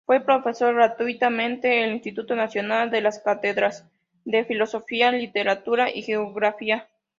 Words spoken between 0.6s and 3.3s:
gratuitamente, del Instituto Nacional, en las